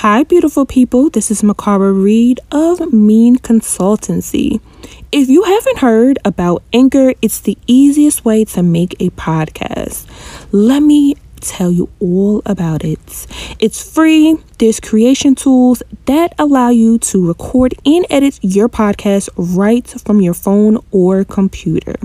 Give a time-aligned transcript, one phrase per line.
[0.00, 1.10] Hi, beautiful people.
[1.10, 4.58] This is Mikara Reid of MIIEN Consultancy.
[5.12, 10.06] If you haven't heard about Anchor, it's the easiest way to make a podcast.
[10.52, 13.26] Let me tell you all about it.
[13.58, 14.38] It's free.
[14.56, 20.32] There's creation tools that allow you to record and edit your podcast right from your
[20.32, 21.96] phone or computer.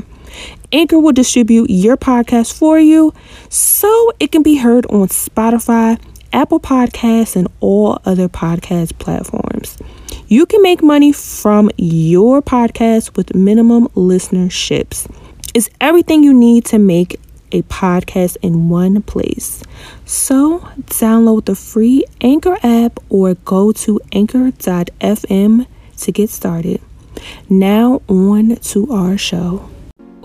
[0.74, 3.14] Anchor will distribute your podcast for you
[3.48, 5.98] so it can be heard on Spotify,
[6.36, 9.78] Apple Podcasts, and all other podcast platforms.
[10.28, 15.10] You can make money from your podcast with minimum listenerships.
[15.54, 17.20] It's everything you need to make
[17.54, 19.64] a podcast in one place.
[20.04, 25.68] So, download the free Anchor app or go to anchor.fm
[25.98, 26.82] to get started.
[27.50, 29.70] Now, on to our show.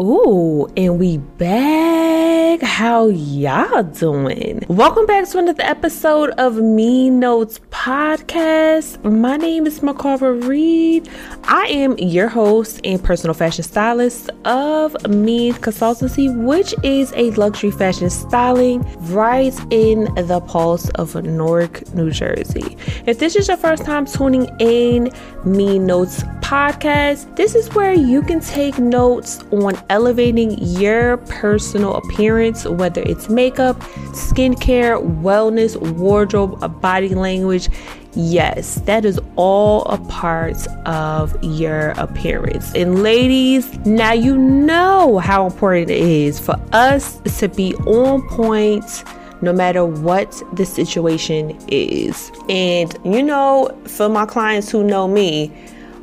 [0.01, 2.63] Ooh, and we back.
[2.63, 4.65] How y'all doing?
[4.69, 9.05] Welcome back to another episode of Me Notes Podcast.
[9.05, 11.09] My name is Mikara Reid.
[11.45, 17.71] I am your host and personal fashion stylist of MIIEN Consultancy, which is a luxury
[17.71, 18.81] fashion styling
[19.13, 22.77] right in the pulse of Newark, New Jersey.
[23.07, 25.11] If this is your first time tuning in,
[25.45, 32.65] Me Notes Podcast, this is where you can take notes on elevating your personal appearance,
[32.65, 33.79] whether it's makeup,
[34.13, 37.69] skincare, wellness, wardrobe, body language.
[38.15, 42.73] Yes, that is all a part of your appearance.
[42.75, 49.05] And ladies, now you know how important it is for us to be on point
[49.43, 52.31] no matter what the situation is.
[52.49, 55.53] And you know, for my clients who know me,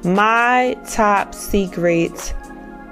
[0.04, 2.34] my top secret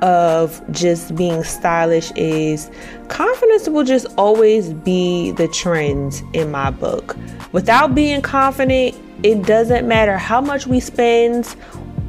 [0.02, 2.70] of just being stylish is
[3.08, 7.16] confidence will just always be the trend in my book.
[7.52, 11.56] Without being confident, it doesn't matter how much we spend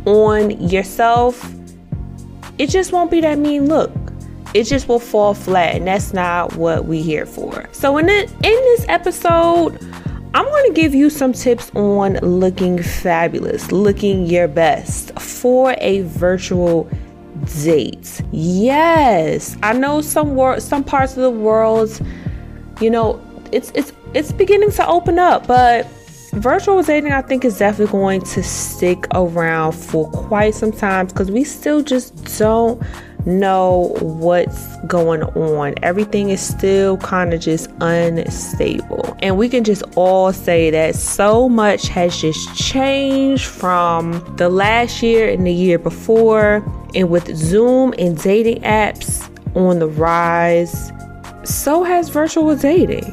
[0.04, 1.52] on yourself,
[2.58, 3.92] it just won't be that mean look.
[4.54, 7.68] It just will fall flat, and that's not what we here for.
[7.72, 9.78] So in in this episode,
[10.34, 16.02] I'm going to give you some tips on looking fabulous, looking your best for a
[16.02, 16.88] virtual
[17.46, 18.20] date.
[18.32, 22.00] Yes, I know some wor- some parts of the world,
[22.80, 23.20] you know,
[23.52, 25.86] it's it's it's beginning to open up, but
[26.32, 31.30] virtual dating I think is definitely going to stick around for quite some time because
[31.30, 32.82] we still just don't
[33.26, 35.74] know what's going on.
[35.82, 39.16] Everything is still kind of just unstable.
[39.20, 45.02] And we can just all say that so much has just changed from the last
[45.02, 46.64] year and the year before.
[46.96, 50.90] And with Zoom and dating apps on the rise,
[51.44, 53.04] so has virtual dating.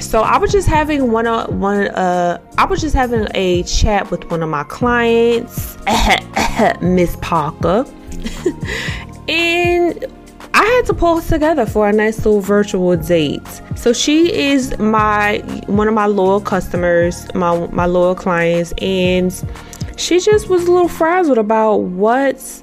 [0.00, 4.10] So I was just having one uh, one uh I was just having a chat
[4.10, 5.78] with one of my clients,
[6.82, 7.84] Miss Parker.
[9.28, 10.04] and
[10.52, 13.62] I had to pull together for a nice little virtual date.
[13.76, 19.32] So she is my one of my loyal customers, my my loyal clients, and
[19.96, 22.62] she just was a little frazzled about what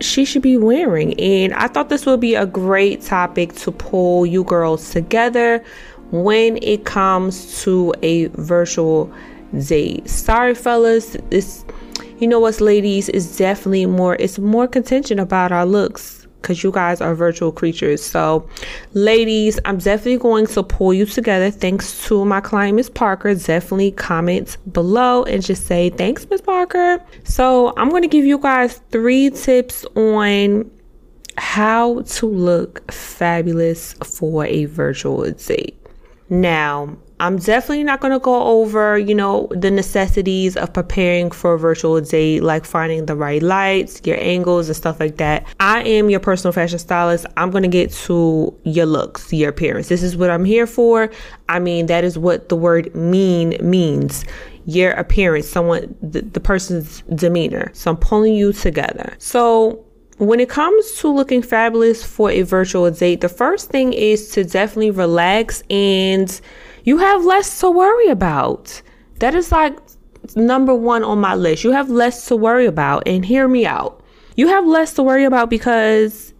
[0.00, 1.18] she should be wearing.
[1.20, 5.64] And I thought this would be a great topic to pull you girls together
[6.10, 9.12] when it comes to a virtual
[9.66, 10.08] date.
[10.08, 11.64] Sorry, fellas, this
[12.18, 16.70] you know what, ladies, is definitely more, it's more contention about our looks because you
[16.70, 18.02] guys are virtual creatures.
[18.02, 18.48] So,
[18.92, 21.50] ladies, I'm definitely going to pull you together.
[21.50, 23.34] Thanks to my client, Miss Parker.
[23.34, 27.02] Definitely comment below and just say thanks, Miss Parker.
[27.24, 30.70] So, I'm going to give you guys three tips on
[31.38, 35.76] how to look fabulous for a virtual date.
[36.28, 41.54] Now, I'm definitely not going to go over, you know, the necessities of preparing for
[41.54, 45.46] a virtual date, like finding the right lights, your angles, and stuff like that.
[45.58, 47.24] I am your personal fashion stylist.
[47.36, 49.88] I'm going to get to your looks, your appearance.
[49.88, 51.10] This is what I'm here for.
[51.48, 54.24] I mean, that is what the word MIIEN means
[54.66, 57.70] your appearance, someone, the, the person's demeanor.
[57.72, 59.14] So I'm pulling you together.
[59.18, 59.86] So
[60.18, 64.44] when it comes to looking fabulous for a virtual date, the first thing is to
[64.44, 66.40] definitely relax and
[66.86, 68.80] you have less to worry about.
[69.18, 69.76] That is like
[70.36, 71.64] number one on my list.
[71.64, 73.02] You have less to worry about.
[73.06, 74.02] And hear me out.
[74.36, 76.32] You have less to worry about because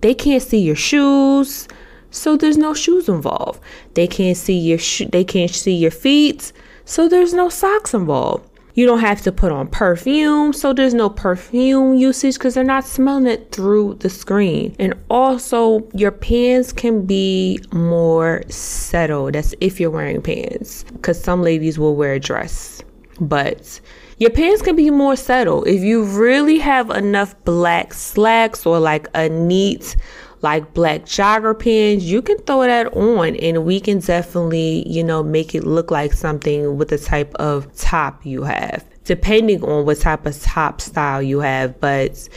[0.00, 1.68] they can't see your shoes.
[2.10, 3.62] So there's no shoes involved.
[3.94, 6.52] They can't see your sh- they can't see your feet.
[6.84, 8.49] So there's no socks involved.
[8.74, 12.84] You don't have to put on perfume, so there's no perfume usage because they're not
[12.84, 14.76] smelling it through the screen.
[14.78, 19.34] And also, your pants can be more settled.
[19.34, 22.82] That's if you're wearing pants, because some ladies will wear a dress.
[23.20, 23.80] But
[24.18, 25.66] your pants can be more settled.
[25.66, 29.96] If you really have enough black slacks or like a neat
[30.42, 35.22] like black jogger pants, you can throw that on and we can definitely, you know,
[35.22, 40.00] make it look like something with the type of top you have, depending on what
[40.00, 41.78] type of top style you have.
[41.80, 42.28] But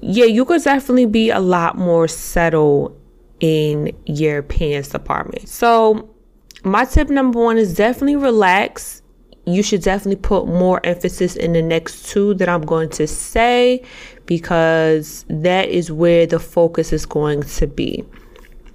[0.00, 3.00] yeah, you could definitely be a lot more settled
[3.40, 5.48] in your pants department.
[5.48, 6.10] So,
[6.64, 9.02] my tip number one is definitely relax
[9.46, 13.82] you should definitely put more emphasis in the next two that I'm going to say
[14.26, 18.04] because that is where the focus is going to be.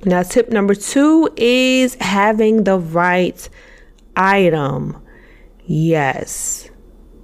[0.05, 3.49] Now, tip number two is having the right
[4.15, 5.01] item.
[5.65, 6.69] Yes.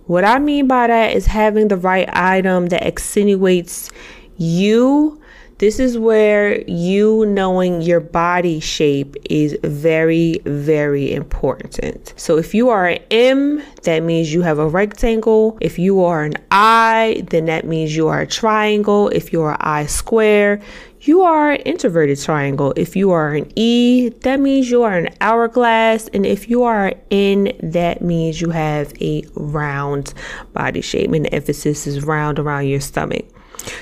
[0.08, 3.90] What I mean by that is having the right item that accentuates
[4.38, 5.22] you
[5.58, 12.14] this is where you knowing your body shape is very, very important.
[12.18, 15.58] So if you are an M, that means you have a rectangle.
[15.62, 19.08] If you are an I, then that means you are a triangle.
[19.10, 20.62] If you are I square,
[21.02, 22.74] you are an introverted triangle.
[22.76, 26.10] If you are an E, that means you are an hourglass.
[26.10, 30.14] And if you are an N, that means you have a round
[30.52, 31.12] body shape.
[31.14, 33.26] And the emphasis is round around your stomach.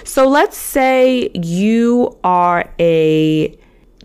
[0.04, 3.58] So let's say you are a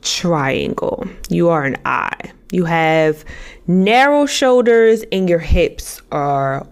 [0.03, 2.13] triangle, you are an I.
[2.51, 3.25] You have
[3.67, 6.67] narrow shoulders and your hips are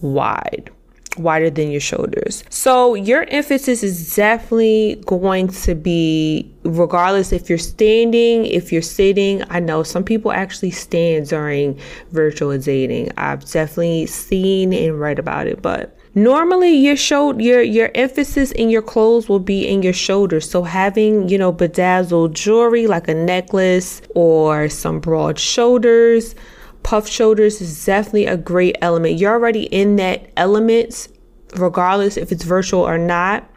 [0.00, 0.70] wide
[1.18, 2.44] wider than your shoulders.
[2.48, 9.42] So your emphasis is definitely going to be regardless if you're standing, if you're sitting.
[9.50, 11.78] I know some people actually stand during
[12.12, 13.10] virtual dating.
[13.16, 18.70] I've definitely seen and read about it, but normally your show your your emphasis in
[18.70, 20.48] your clothes will be in your shoulders.
[20.48, 26.34] So having you know bedazzled jewelry like a necklace or some broad shoulders
[26.82, 29.18] puff shoulders is definitely a great element.
[29.18, 31.08] You're already in that element
[31.56, 33.48] regardless if it's virtual or not.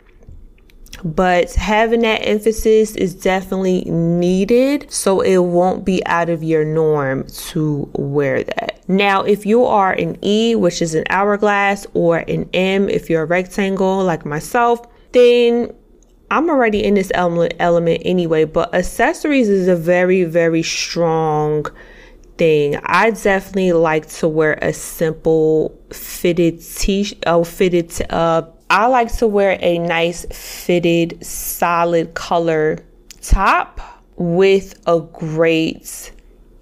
[1.04, 7.28] But having that emphasis is definitely needed so it won't be out of your norm
[7.28, 8.75] to wear that.
[8.88, 13.24] Now, if you are an E, which is an hourglass, or an M, if you're
[13.24, 15.74] a rectangle like myself, then
[16.30, 21.66] I'm already in this element, element anyway, but accessories is a very, very strong
[22.38, 22.78] thing.
[22.84, 29.28] I definitely like to wear a simple fitted t oh fitted uh I like to
[29.28, 32.80] wear a nice fitted solid color
[33.22, 33.80] top
[34.18, 36.12] with a great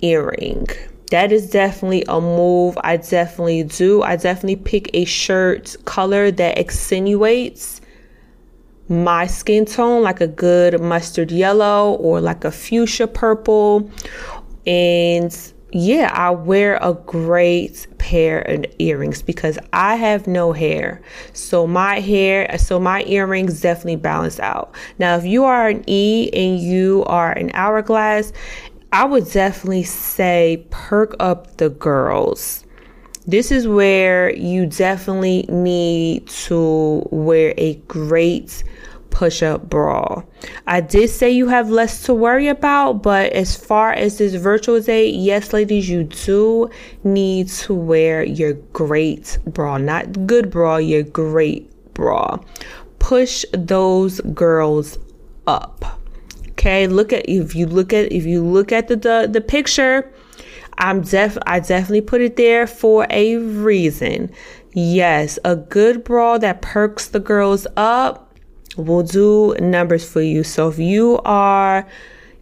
[0.01, 0.67] earring.
[1.11, 4.01] That is definitely a move I definitely do.
[4.01, 7.81] I definitely pick a shirt color that accentuates
[8.89, 13.89] my skin tone, like a good mustard yellow or like a fuchsia purple.
[14.65, 15.35] And
[15.71, 21.01] yeah, I wear a great pair of earrings because I have no hair.
[21.33, 24.75] So my hair, so my earrings definitely balance out.
[24.99, 28.33] Now, if you are an E and you are an hourglass,
[28.94, 32.63] I would definitely say perk up the girls.
[33.25, 38.63] This is where you definitely need to wear a great
[39.10, 40.22] push up bra.
[40.68, 44.80] I did say you have less to worry about, but as far as this virtual
[44.80, 46.69] date, yes, ladies, you do
[47.04, 52.38] need to wear your great bra, not good bra, your great bra.
[53.00, 55.00] Push those girls
[55.47, 56.00] up.
[56.54, 60.12] Okay, look at if you look at if you look at the the, the picture,
[60.78, 64.31] I'm def I definitely put it there for a reason.
[64.74, 68.36] Yes, a good bra that perks the girls up
[68.78, 70.44] will do numbers for you.
[70.44, 71.88] So if you are,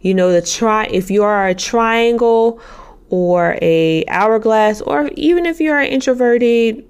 [0.00, 2.60] you know, the try if you are a triangle
[3.08, 6.88] or a hourglass or even if you're an introverted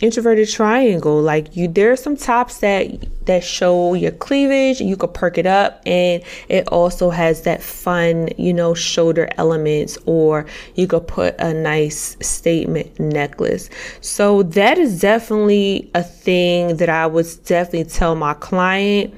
[0.00, 2.86] introverted triangle like you there are some tops that
[3.26, 8.28] that show your cleavage you could perk it up and it also has that fun
[8.38, 13.70] you know shoulder elements or you could put a nice statement necklace.
[14.00, 19.14] So that is definitely a thing that i would definitely tell my client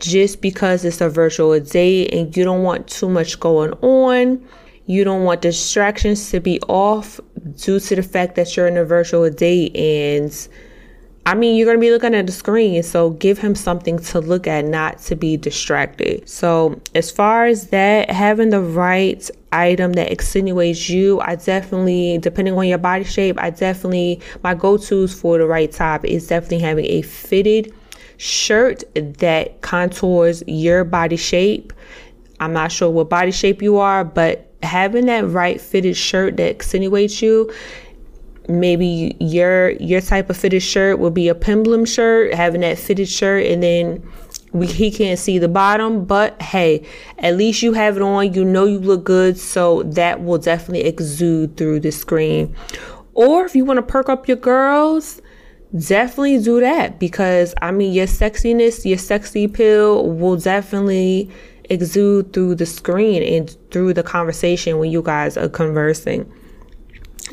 [0.00, 4.44] just because it's a virtual date and you don't want too much going on.
[4.86, 7.20] You don't want distractions to be off
[7.56, 10.48] due to the fact that you're in a virtual date and
[11.26, 14.20] I mean, you're going to be looking at the screen, so give him something to
[14.20, 16.26] look at, not to be distracted.
[16.28, 22.54] So, as far as that, having the right item that extenuates you, I definitely, depending
[22.56, 26.60] on your body shape, I definitely, my go tos for the right top is definitely
[26.60, 27.74] having a fitted
[28.16, 31.74] shirt that contours your body shape.
[32.40, 36.50] I'm not sure what body shape you are, but having that right fitted shirt that
[36.50, 37.52] extenuates you
[38.50, 43.08] maybe your your type of fitted shirt will be a peplum shirt having that fitted
[43.08, 44.02] shirt and then
[44.52, 46.84] we, he can't see the bottom but hey
[47.18, 50.84] at least you have it on you know you look good so that will definitely
[50.84, 52.54] exude through the screen.
[53.14, 55.20] Or if you want to perk up your girls
[55.76, 61.30] definitely do that because i mean your sexiness your sexy pill will definitely
[61.70, 66.30] exude through the screen and through the conversation when you guys are conversing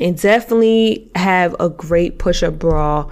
[0.00, 3.10] and definitely have a great push up bra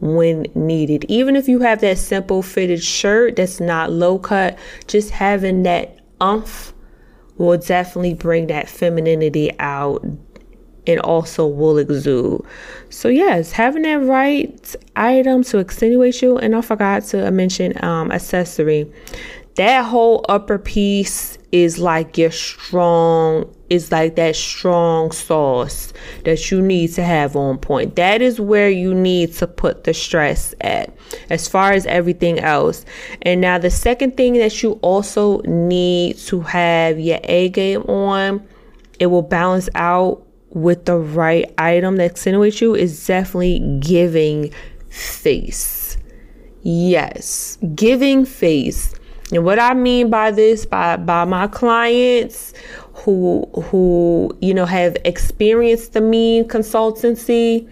[0.00, 1.04] when needed.
[1.08, 5.98] Even if you have that simple fitted shirt that's not low cut, just having that
[6.20, 6.72] umph
[7.36, 10.04] will definitely bring that femininity out
[10.86, 12.44] and also will exude.
[12.90, 18.10] So yes, having that right item to extenuate you, and I forgot to mention um,
[18.10, 18.90] accessory.
[19.56, 25.92] That whole upper piece is like your strong is like that strong sauce
[26.24, 27.96] that you need to have on point.
[27.96, 30.94] That is where you need to put the stress at
[31.28, 32.84] as far as everything else.
[33.22, 38.46] And now the second thing that you also need to have your A game on,
[38.98, 44.52] it will balance out with the right item that accentuates you is definitely giving
[44.88, 45.96] face.
[46.62, 48.94] Yes, giving face.
[49.32, 52.52] And what I MIIEN by this, by by my clients
[52.92, 57.66] who who you know have experienced the mean consultancy,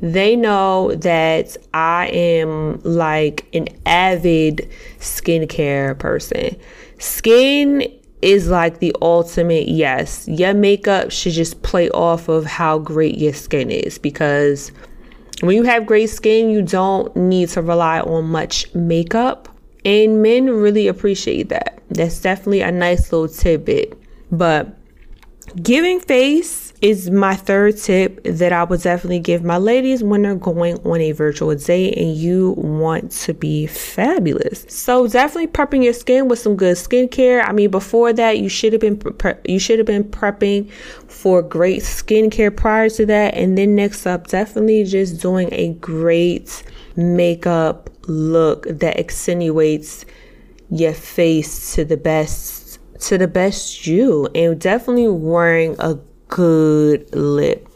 [0.00, 4.68] they know that I am like an avid
[4.98, 6.56] skincare person.
[6.98, 7.82] Skin
[8.22, 10.28] is like the ultimate yes.
[10.28, 14.70] Your makeup should just play off of how great your skin is because
[15.40, 19.48] when you have great skin, you don't need to rely on much makeup
[19.84, 21.82] and men really appreciate that.
[21.90, 23.98] That's definitely a nice little tidbit.
[24.30, 24.76] But
[25.62, 30.34] giving face is my third tip that I would definitely give my ladies when they're
[30.34, 34.66] going on a virtual date and you want to be fabulous.
[34.68, 37.46] So definitely prepping your skin with some good skincare.
[37.46, 40.70] I mean, before that, you should have been pre- you should have been prepping
[41.06, 46.64] for great skincare prior to that, and then next up, definitely just doing a great
[46.96, 50.04] makeup look that accentuates
[50.70, 57.68] your face to the best to the best you and definitely wearing a good lip.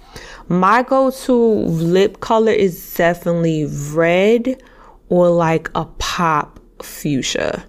[0.48, 4.62] My go-to lip color is definitely red
[5.08, 7.66] or like a pop fuchsia.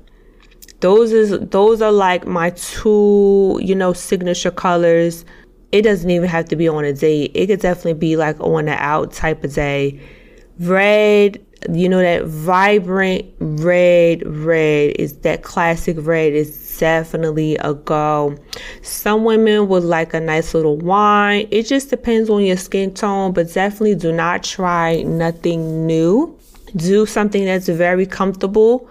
[0.79, 5.25] Those is those are like my two, you know, signature colors.
[5.71, 7.31] It doesn't even have to be on a date.
[7.33, 9.99] It could definitely be like on an out type of day.
[10.59, 18.37] Red you know that vibrant red red is that classic red is definitely a go.
[18.81, 21.47] Some women would like a nice little wine.
[21.49, 26.37] It just depends on your skin tone but definitely do not try nothing new.
[26.75, 28.87] Do something that's very comfortable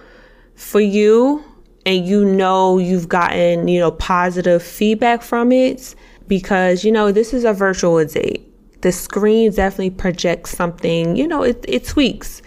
[0.54, 1.44] for you
[1.84, 5.94] and you know you've gotten you know positive feedback from it
[6.26, 8.52] because you know this is a virtual date
[8.86, 12.40] the screen definitely projects something you know it, it tweaks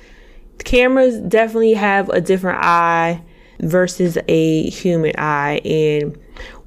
[0.64, 3.22] cameras definitely have a different eye
[3.62, 6.18] versus a human eye, and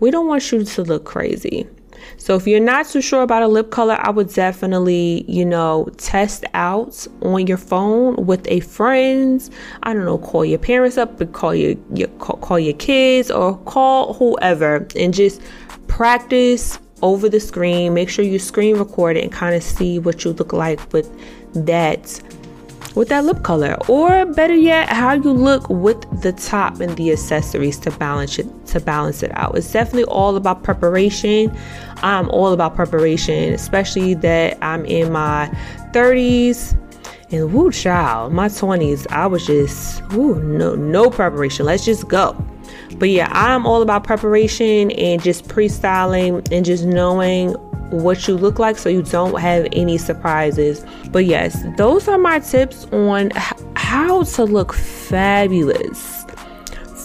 [0.01, 1.67] we don't want you to look crazy.
[2.17, 5.89] So if you're not too sure about a lip color, I would definitely, you know,
[5.99, 9.49] test out on your phone with a friend.
[9.85, 13.31] I don't know, call your parents up, but call your, your call, call your kids
[13.31, 15.41] or call whoever and just
[15.87, 17.95] practice over the screen.
[17.95, 21.11] Make sure you screen record it and kind of see what you look like with
[21.55, 22.21] that
[22.95, 23.77] with that lip color.
[23.89, 28.47] Or better yet how you look with the top and the accessories to balance it
[28.67, 29.57] to balance it out.
[29.57, 31.57] It's definitely all about preparation.
[32.03, 35.49] I'm all about preparation especially that i'm in my
[35.93, 36.77] 30s
[37.31, 41.67] and woo child my 20s i was just woo no no preparation.
[41.67, 42.37] Let's just go
[42.99, 47.55] but yeah i'm all about preparation and just pre-styling and just knowing
[47.91, 50.83] what you look like so you don't have any surprises.
[51.11, 53.31] But yes, those are my tips on
[53.77, 56.25] how to look fabulous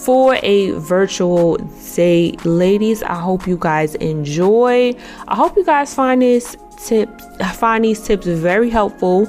[0.06, 1.58] for a virtual
[1.94, 2.42] date.
[2.46, 4.94] Ladies, I hope you guys enjoy.
[5.26, 7.10] I hope you guys find this tip
[7.54, 9.26] find these tips very helpful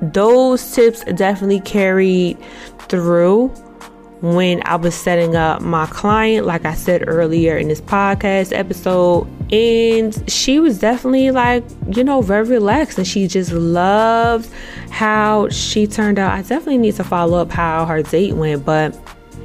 [0.00, 2.38] those tips definitely carried
[2.88, 3.52] through
[4.22, 9.26] when I was setting up my client, like I said earlier in this podcast episode.
[9.52, 14.48] And she was definitely like, you know, very relaxed and she just loved
[14.90, 16.32] how she turned out.
[16.32, 18.96] I definitely need to follow up how her date went, but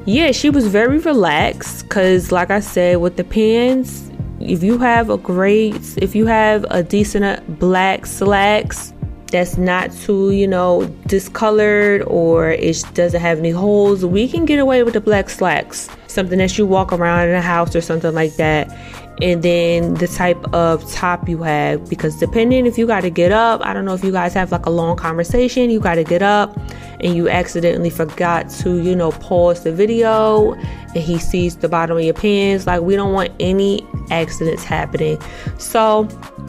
[0.06, 5.10] yeah, she was very relaxed because, like I said, with the pants, if you have
[5.10, 8.94] a great, if you have a decent uh, black slacks,
[9.28, 14.60] that's not too, you know, discolored or it doesn't have any holes, we can get
[14.60, 15.90] away with the black slacks.
[16.08, 18.72] Something that you walk around in a house or something like that.
[19.20, 23.32] And then the type of top you have, because depending if you got to get
[23.32, 26.04] up, I don't know if you guys have like a long conversation, you got to
[26.04, 26.56] get up
[27.00, 31.98] and you accidentally forgot to, you know, pause the video and he sees the bottom
[31.98, 32.68] of your pants.
[32.68, 35.22] Like, we don't want any accidents happening.
[35.58, 36.04] So,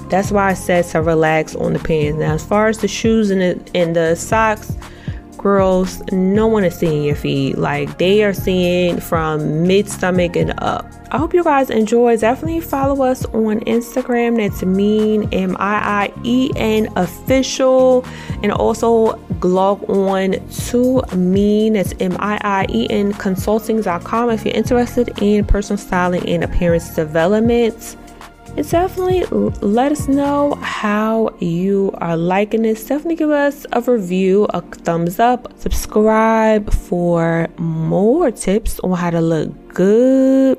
[0.09, 2.19] that's why I said to relax on the pants.
[2.19, 4.73] Now, as far as the shoes and the, and the socks,
[5.39, 7.57] girls, no one is seeing your feet.
[7.57, 10.87] Like they are seeing from mid stomach and up.
[11.11, 12.17] I hope you guys enjoy.
[12.19, 14.37] Definitely follow us on Instagram.
[14.37, 18.05] That's MIIEN M I I E N official,
[18.43, 21.73] and also log on to MIIEN.
[21.75, 26.95] That's M I I E N consulting.com if you're interested in personal styling and appearance
[26.95, 27.97] development
[28.63, 29.25] definitely
[29.61, 32.85] let us know how you are liking this.
[32.85, 39.21] Definitely give us a review, a thumbs up, subscribe for more tips on how to
[39.21, 40.59] look good.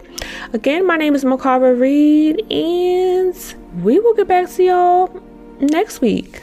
[0.54, 3.36] Again, my name is Mikara Reid, and
[3.84, 5.22] we will get back to y'all
[5.60, 6.42] next week.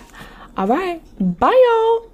[0.57, 2.11] All right, bye, y'all.